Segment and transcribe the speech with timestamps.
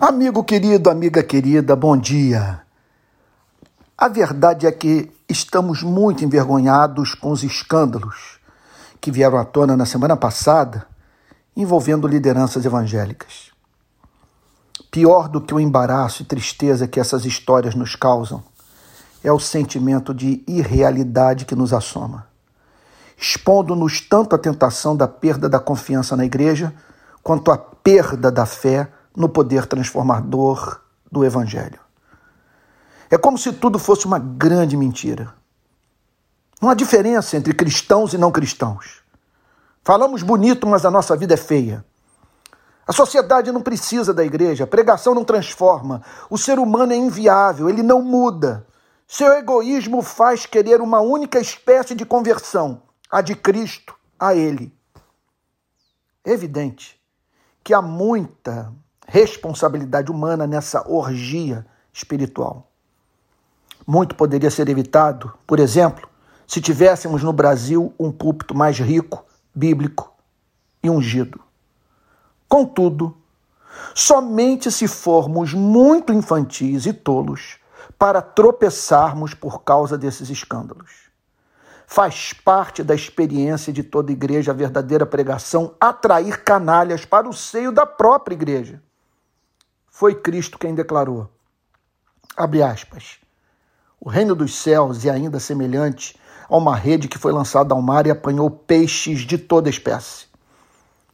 [0.00, 2.62] Amigo querido, amiga querida, bom dia.
[3.96, 8.40] A verdade é que estamos muito envergonhados com os escândalos
[9.02, 10.86] que vieram à tona na semana passada
[11.54, 13.50] envolvendo lideranças evangélicas.
[14.90, 18.42] Pior do que o embaraço e tristeza que essas histórias nos causam
[19.22, 22.26] é o sentimento de irrealidade que nos assoma,
[23.14, 26.72] expondo-nos tanto à tentação da perda da confiança na igreja
[27.22, 31.78] quanto à perda da fé no poder transformador do Evangelho.
[33.10, 35.34] É como se tudo fosse uma grande mentira.
[36.60, 39.02] Não há diferença entre cristãos e não cristãos.
[39.84, 41.84] Falamos bonito, mas a nossa vida é feia.
[42.86, 47.68] A sociedade não precisa da igreja, a pregação não transforma, o ser humano é inviável,
[47.68, 48.66] ele não muda.
[49.06, 54.74] Seu egoísmo faz querer uma única espécie de conversão, a de Cristo a ele.
[56.24, 57.00] É evidente
[57.62, 58.72] que há muita
[59.06, 62.70] responsabilidade humana nessa orgia espiritual.
[63.86, 66.08] Muito poderia ser evitado, por exemplo,
[66.46, 70.12] se tivéssemos no Brasil um púlpito mais rico, bíblico
[70.82, 71.40] e ungido.
[72.48, 73.16] Contudo,
[73.94, 77.58] somente se formos muito infantis e tolos
[77.98, 81.10] para tropeçarmos por causa desses escândalos.
[81.86, 87.72] Faz parte da experiência de toda igreja a verdadeira pregação atrair canalhas para o seio
[87.72, 88.82] da própria igreja
[90.02, 91.30] foi Cristo quem declarou.
[92.36, 93.18] Abre aspas.
[94.00, 98.04] O reino dos céus é ainda semelhante a uma rede que foi lançada ao mar
[98.04, 100.26] e apanhou peixes de toda espécie.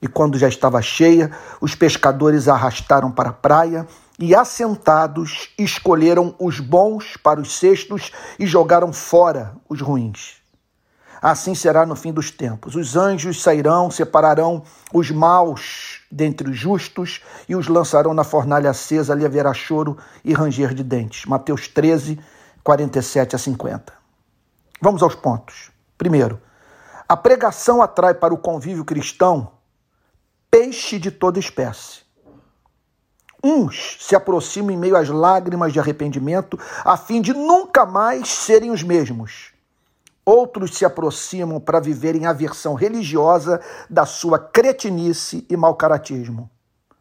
[0.00, 1.30] E quando já estava cheia,
[1.60, 3.86] os pescadores a arrastaram para a praia
[4.18, 10.36] e, assentados, escolheram os bons para os cestos e jogaram fora os ruins.
[11.20, 12.74] Assim será no fim dos tempos.
[12.74, 14.62] Os anjos sairão, separarão
[14.94, 20.32] os maus dentre os justos e os lançarão na fornalha acesa, ali haverá choro e
[20.32, 21.26] ranger de dentes.
[21.26, 22.18] Mateus 13,
[22.62, 23.92] 47 a 50.
[24.80, 25.70] Vamos aos pontos.
[25.96, 26.40] Primeiro,
[27.08, 29.52] a pregação atrai para o convívio cristão
[30.50, 32.02] peixe de toda espécie.
[33.42, 38.70] Uns se aproximam em meio às lágrimas de arrependimento, a fim de nunca mais serem
[38.70, 39.52] os mesmos.
[40.28, 46.50] Outros se aproximam para viverem a versão religiosa da sua cretinice e mau caratismo.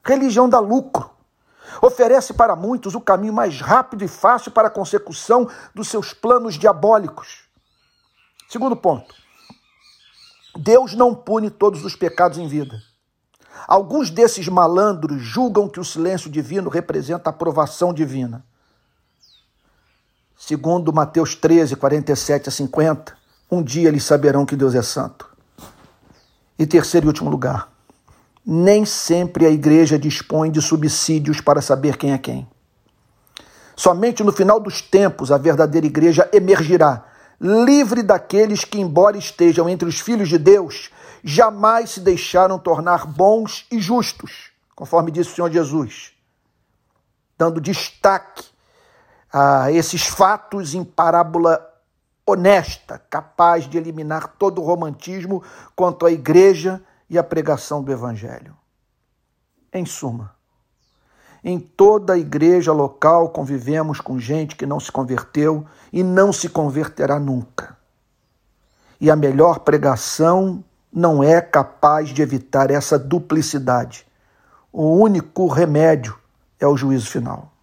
[0.01, 1.09] Religião dá lucro.
[1.81, 5.45] Oferece para muitos o caminho mais rápido e fácil para a consecução
[5.75, 7.49] dos seus planos diabólicos.
[8.47, 9.13] Segundo ponto.
[10.55, 12.81] Deus não pune todos os pecados em vida.
[13.67, 18.45] Alguns desses malandros julgam que o silêncio divino representa a aprovação divina.
[20.39, 23.17] Segundo Mateus 13, 47 a 50,
[23.49, 25.27] um dia eles saberão que Deus é santo.
[26.59, 27.71] E terceiro e último lugar,
[28.45, 32.47] nem sempre a igreja dispõe de subsídios para saber quem é quem.
[33.75, 37.03] Somente no final dos tempos a verdadeira igreja emergirá,
[37.41, 40.91] livre daqueles que, embora estejam entre os filhos de Deus,
[41.23, 46.11] jamais se deixaram tornar bons e justos, conforme disse o Senhor Jesus,
[47.35, 48.43] dando destaque
[49.31, 51.63] a esses fatos em parábola
[52.25, 55.41] honesta, capaz de eliminar todo o romantismo
[55.75, 58.55] quanto à igreja e à pregação do evangelho.
[59.71, 60.35] Em suma,
[61.43, 66.49] em toda a igreja local convivemos com gente que não se converteu e não se
[66.49, 67.77] converterá nunca.
[68.99, 74.05] E a melhor pregação não é capaz de evitar essa duplicidade.
[74.73, 76.17] O único remédio
[76.59, 77.53] é o juízo final.